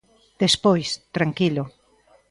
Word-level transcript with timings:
Despois, 0.43 0.87
tranquilo. 1.15 1.63